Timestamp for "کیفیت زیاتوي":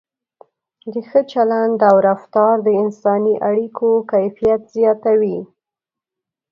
4.11-5.37